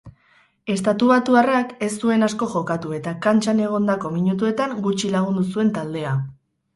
Estatubatuarrak 0.75 1.75
ez 1.87 1.89
zuen 2.05 2.27
asko 2.27 2.47
jokatu 2.53 2.95
eta 2.99 3.13
kantxan 3.25 3.61
egondako 3.65 4.11
minutuetan 4.15 4.73
gutxi 4.87 5.13
lagundu 5.17 5.45
zuen 5.51 5.71
taldea. 5.77 6.15